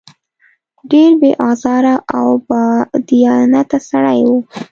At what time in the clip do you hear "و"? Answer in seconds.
4.27-4.31